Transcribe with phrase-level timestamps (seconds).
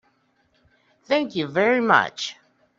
[1.03, 2.35] Thank you very much.